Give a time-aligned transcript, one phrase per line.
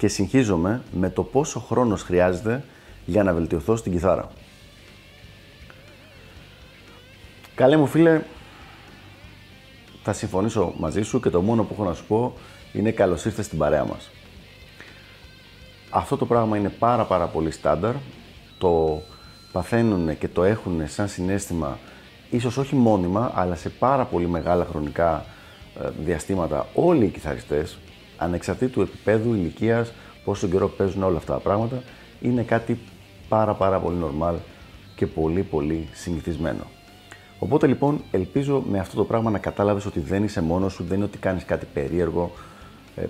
[0.00, 2.64] και συγχύζομαι με το πόσο χρόνος χρειάζεται
[3.06, 4.28] για να βελτιωθώ στην κιθάρα.
[7.54, 8.22] Καλέ μου φίλε,
[10.02, 12.34] θα συμφωνήσω μαζί σου και το μόνο που έχω να σου πω
[12.72, 14.10] είναι καλώς ήρθες στην παρέα μας.
[15.90, 17.94] Αυτό το πράγμα είναι πάρα πάρα πολύ στάνταρ,
[18.58, 19.02] το
[19.52, 21.78] παθαίνουν και το έχουν σαν συνέστημα
[22.30, 25.24] ίσως όχι μόνιμα, αλλά σε πάρα πολύ μεγάλα χρονικά
[25.82, 27.78] ε, διαστήματα όλοι οι κιθαριστές,
[28.20, 29.92] ανεξαρτήτου επίπεδου, ηλικίας,
[30.24, 31.82] πόσο καιρό παίζουν όλα αυτά τα πράγματα,
[32.20, 32.78] είναι κάτι
[33.28, 34.34] πάρα πάρα πολύ normal
[34.94, 36.64] και πολύ πολύ συνηθισμένο.
[37.38, 40.96] Οπότε λοιπόν ελπίζω με αυτό το πράγμα να κατάλαβες ότι δεν είσαι μόνος σου, δεν
[40.96, 42.32] είναι ότι κάνεις κάτι περίεργο,
[42.96, 43.04] ε,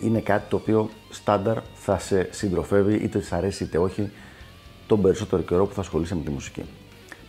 [0.00, 4.10] είναι κάτι το οποίο στάνταρ θα σε συντροφεύει είτε σε αρέσει είτε όχι
[4.86, 6.62] τον περισσότερο καιρό που θα ασχολείσαι με τη μουσική.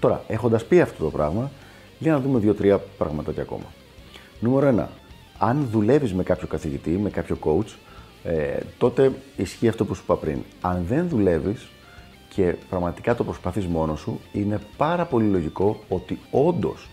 [0.00, 1.50] Τώρα, έχοντας πει αυτό το πράγμα,
[1.98, 3.64] για να δούμε δύο-τρία πραγματάκια ακόμα.
[4.40, 5.03] Νούμερο 1.
[5.38, 7.74] Αν δουλεύεις με κάποιο καθηγητή, με κάποιο coach,
[8.24, 10.38] ε, τότε ισχύει αυτό που σου είπα πριν.
[10.60, 11.68] Αν δεν δουλεύεις
[12.28, 16.88] και πραγματικά το προσπαθείς μόνος σου, είναι πάρα πολύ λογικό ότι όντως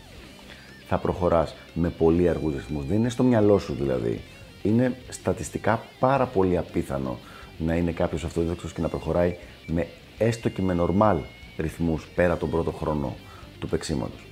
[0.87, 2.85] θα προχωράς με πολύ αργούς ρυθμούς.
[2.85, 4.21] Δεν είναι στο μυαλό σου δηλαδή.
[4.63, 7.17] Είναι στατιστικά πάρα πολύ απίθανο
[7.57, 9.35] να είναι κάποιος αυτοδίδακτο και να προχωράει
[9.67, 11.17] με έστω και με normal
[11.57, 13.15] ρυθμούς πέρα τον πρώτο χρόνο
[13.59, 14.25] του παίξήματος.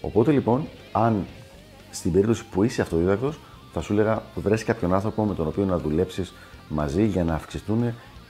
[0.00, 1.26] Οπότε λοιπόν, αν
[1.92, 3.38] στην περίπτωση που είσαι αυτοδίδακτος,
[3.72, 6.34] θα σου έλεγα βρες κάποιον άνθρωπο με τον οποίο να δουλέψεις
[6.68, 7.82] μαζί για να αυξηθούν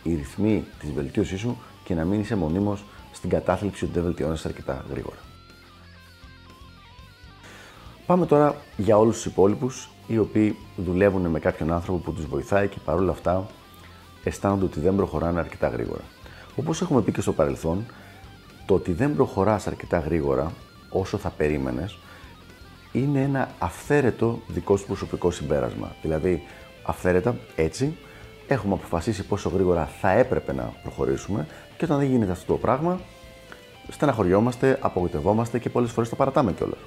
[0.03, 4.48] οι ρυθμοί της βελτίωσής σου και να μην είσαι μονίμως στην κατάθλιψη ότι δεν βελτιώνεσαι
[4.48, 5.16] αρκετά γρήγορα.
[8.06, 12.69] Πάμε τώρα για όλους τους υπόλοιπους οι οποίοι δουλεύουν με κάποιον άνθρωπο που τους βοηθάει
[12.69, 13.47] και παρόλα αυτά
[14.25, 16.03] αισθάνονται ότι δεν προχωράνε αρκετά γρήγορα.
[16.56, 17.84] Όπως έχουμε πει και στο παρελθόν,
[18.66, 20.53] το ότι δεν προχωράς αρκετά γρήγορα
[20.91, 21.98] όσο θα περίμενες
[22.92, 25.94] είναι ένα αυθαίρετο δικό σου προσωπικό συμπέρασμα.
[26.03, 26.42] Δηλαδή,
[26.82, 27.97] αυθαίρετα, έτσι,
[28.48, 33.00] έχουμε αποφασίσει πόσο γρήγορα θα έπρεπε να προχωρήσουμε και όταν δεν γίνεται αυτό το πράγμα,
[33.88, 36.78] στεναχωριόμαστε, απογοητευόμαστε και πολλές φορές το παρατάμε κιόλας.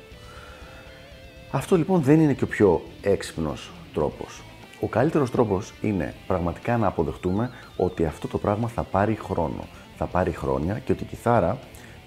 [1.52, 4.44] Αυτό λοιπόν δεν είναι και ο πιο έξυπνος τρόπος.
[4.80, 9.68] Ο καλύτερος τρόπος είναι πραγματικά να αποδεχτούμε ότι αυτό το πράγμα θα πάρει χρόνο
[9.98, 11.58] θα πάρει χρόνια και ότι η κιθάρα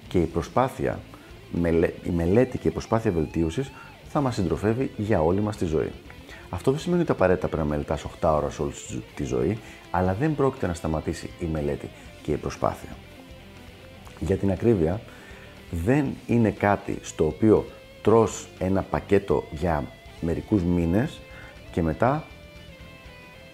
[0.07, 0.99] και η προσπάθεια,
[2.03, 3.71] η μελέτη και η προσπάθεια βελτίωσης
[4.11, 5.91] θα μας συντροφεύει για όλη μας τη ζωή.
[6.49, 8.73] Αυτό δεν σημαίνει ότι απαραίτητα πρέπει να μελετάς 8 ώρες όλη
[9.15, 9.57] τη ζωή,
[9.91, 11.89] αλλά δεν πρόκειται να σταματήσει η μελέτη
[12.21, 12.89] και η προσπάθεια.
[14.19, 15.01] Για την ακρίβεια,
[15.71, 17.65] δεν είναι κάτι στο οποίο
[18.01, 19.83] τρως ένα πακέτο για
[20.21, 21.19] μερικούς μήνες
[21.71, 22.23] και μετά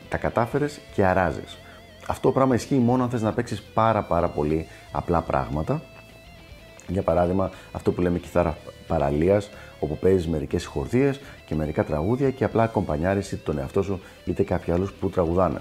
[0.09, 1.57] τα κατάφερες και αράζεις.
[2.07, 5.81] Αυτό το πράγμα ισχύει μόνο αν θες να παίξεις πάρα πάρα πολύ απλά πράγματα.
[6.87, 8.57] Για παράδειγμα, αυτό που λέμε κιθάρα
[8.87, 13.99] παραλίας, όπου παίζεις μερικές χορδίες και μερικά τραγούδια και απλά κομπανιάρεις είτε τον εαυτό σου
[14.25, 15.59] είτε κάποιοι άλλους που τραγουδάνε.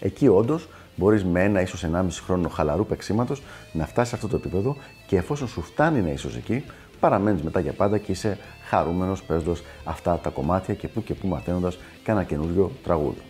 [0.00, 3.42] Εκεί όντως μπορείς με ένα ίσως 1,5 χρόνο χαλαρού παίξήματος
[3.72, 4.76] να φτάσεις σε αυτό το επίπεδο
[5.06, 6.64] και εφόσον σου φτάνει να είσαι εκεί,
[7.00, 8.38] παραμένεις μετά για πάντα και είσαι
[8.68, 13.20] χαρούμενος παίζοντας αυτά τα κομμάτια και που και που μαθαίνοντας κάνα καινούριο τραγούδι.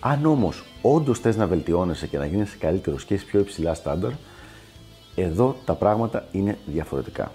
[0.00, 4.10] Αν όμως όντως θες να βελτιώνεσαι και να γίνει καλύτερος και έχεις πιο υψηλά στάνταρ,
[5.14, 7.32] εδώ τα πράγματα είναι διαφορετικά.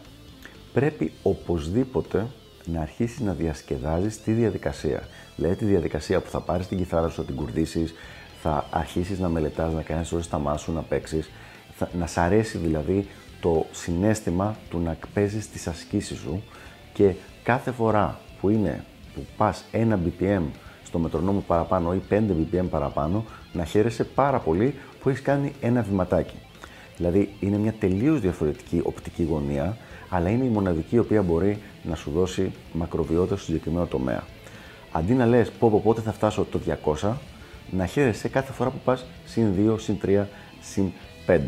[0.73, 2.27] Πρέπει οπωσδήποτε
[2.65, 5.03] να αρχίσεις να διασκεδάζεις τη διαδικασία.
[5.35, 7.93] Δηλαδή τη διαδικασία που θα πάρεις την κιθάρα σου, να την κουρδίσεις,
[8.41, 11.29] θα αρχίσεις να μελετάς, να κάνεις ώρε τα μάσου, να παίξεις.
[11.97, 13.07] Να σ' αρέσει δηλαδή
[13.41, 16.43] το συνέστημα του να παίζεις τις ασκήσεις σου
[16.93, 17.13] και
[17.43, 18.83] κάθε φορά που είναι
[19.15, 20.41] που πας ένα BPM
[20.83, 25.81] στο μετρονόμο παραπάνω ή 5 BPM παραπάνω, να χαίρεσαι πάρα πολύ που έχεις κάνει ένα
[25.81, 26.35] βηματάκι.
[26.97, 29.77] Δηλαδή είναι μια τελείως διαφορετική οπτική γωνία,
[30.09, 34.23] αλλά είναι η μοναδική η οποία μπορεί να σου δώσει μακροβιότητα στο συγκεκριμένο τομέα.
[34.91, 36.59] Αντί να λες πω, πω πότε θα φτάσω το
[37.01, 37.11] 200,
[37.71, 40.25] να χαίρεσαι κάθε φορά που πας συν 2, συν 3,
[40.61, 40.91] συν
[41.27, 41.39] 5.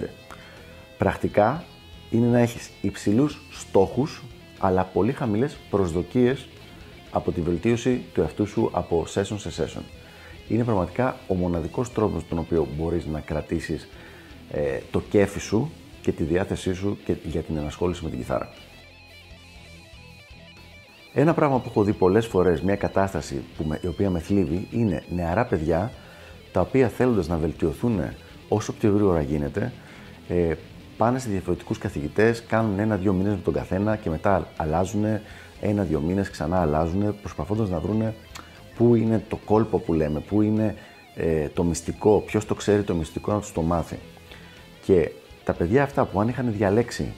[0.98, 1.64] Πρακτικά
[2.10, 4.24] είναι να έχεις υψηλούς στόχους,
[4.60, 6.48] αλλά πολύ χαμηλές προσδοκίες
[7.12, 9.82] από τη βελτίωση του εαυτού σου από session σε session.
[10.48, 13.88] Είναι πραγματικά ο μοναδικός τρόπος τον οποίο μπορείς να κρατήσεις
[14.52, 18.50] ε, το κέφι σου και τη διάθεσή σου και για την ενασχόληση με την κιθάρα.
[21.14, 24.68] Ένα πράγμα που έχω δει πολλές φορές, μια κατάσταση που με, η οποία με θλίβει,
[24.72, 25.92] είναι νεαρά παιδιά
[26.52, 28.00] τα οποία θέλοντας να βελτιωθούν
[28.48, 29.74] όσο πιο γρήγορα γίνεται,
[30.28, 30.54] ε,
[30.98, 35.06] πάνε σε διαφορετικούς καθηγητές, κάνουν ένα-δύο μήνες με τον καθένα και μετά αλλάζουν,
[35.62, 38.14] ένα-δύο μήνες ξανά αλλάζουν, προσπαθώντας να βρουν
[38.76, 40.76] πού είναι το κόλπο που λέμε, πού είναι
[41.16, 44.00] ε, το μυστικό, ποιος το ξέρει το μυστικό να τους το μάθει.
[44.86, 45.12] Και
[45.44, 47.14] τα παιδιά αυτά που αν είχαν διαλέξει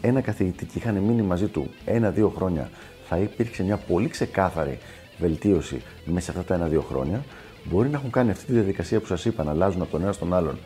[0.00, 2.70] ένα καθηγητή και είχαν μείνει μαζί του ένα-δύο χρόνια,
[3.08, 4.78] θα υπήρξε μια πολύ ξεκάθαρη
[5.18, 7.24] βελτίωση μέσα σε αυτά τα ένα-δύο χρόνια.
[7.64, 10.12] Μπορεί να έχουν κάνει αυτή τη διαδικασία που σας είπα, να αλλάζουν από τον ένα
[10.12, 10.58] στον άλλον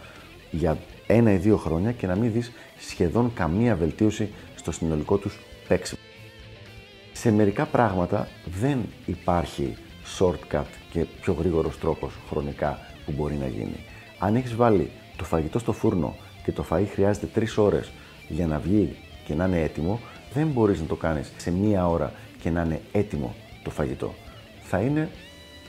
[0.50, 0.76] για
[1.06, 5.38] ένα ή δύο χρόνια και να μην δεις σχεδόν καμία βελτίωση στο συνολικό τους
[5.68, 6.00] παίξιμο.
[7.12, 8.28] Σε μερικά πράγματα
[8.60, 9.76] δεν υπάρχει
[10.18, 13.84] shortcut και πιο γρήγορος τρόπος χρονικά που μπορεί να γίνει.
[14.18, 16.16] Αν έχεις βάλει το φαγητό στο φούρνο
[16.48, 17.90] και το φαΐ χρειάζεται τρεις ώρες
[18.28, 20.00] για να βγει και να είναι έτοιμο,
[20.32, 22.12] δεν μπορείς να το κάνεις σε μία ώρα
[22.42, 24.14] και να είναι έτοιμο το φαγητό.
[24.62, 25.10] Θα είναι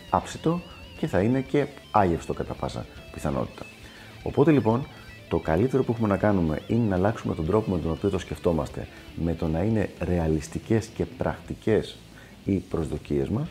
[0.09, 0.61] άψητο
[0.97, 3.65] και θα είναι και άγευστο κατά πάσα πιθανότητα.
[4.23, 4.87] Οπότε λοιπόν,
[5.29, 8.19] το καλύτερο που έχουμε να κάνουμε είναι να αλλάξουμε τον τρόπο με τον οποίο το
[8.19, 11.97] σκεφτόμαστε, με το να είναι ρεαλιστικές και πρακτικές
[12.45, 13.47] οι προσδοκίες μας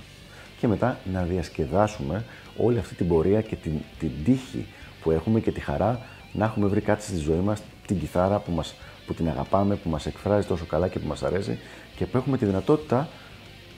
[0.61, 2.25] και μετά να διασκεδάσουμε
[2.57, 4.67] όλη αυτή την πορεία και την, την τύχη
[5.03, 6.01] που έχουμε και τη χαρά
[6.39, 8.75] να έχουμε βρει κάτι στη ζωή μας, την κιθάρα που, μας,
[9.07, 11.59] που την αγαπάμε, που μας εκφράζει τόσο καλά και που μας αρέσει
[11.97, 13.09] και που έχουμε τη δυνατότητα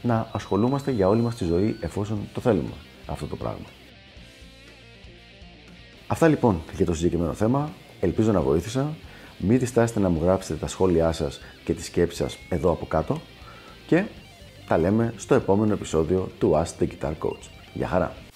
[0.03, 2.73] να ασχολούμαστε για όλη μας τη ζωή εφόσον το θέλουμε
[3.07, 3.67] αυτό το πράγμα.
[6.07, 7.71] Αυτά λοιπόν για το συγκεκριμένο θέμα.
[8.01, 8.95] Ελπίζω να βοήθησα.
[9.39, 13.21] Μην διστάσετε να μου γράψετε τα σχόλιά σας και τις σκέψεις σας εδώ από κάτω
[13.87, 14.05] και
[14.67, 17.49] τα λέμε στο επόμενο επεισόδιο του Ask the Guitar Coach.
[17.75, 18.30] Γεια χαρά!